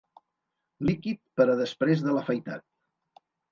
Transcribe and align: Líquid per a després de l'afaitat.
Líquid 0.89 1.19
per 1.41 1.47
a 1.55 1.59
després 1.61 2.03
de 2.07 2.17
l'afaitat. 2.19 2.69